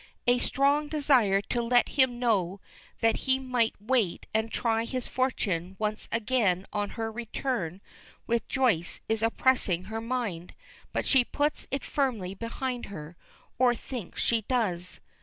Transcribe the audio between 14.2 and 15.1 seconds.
she does.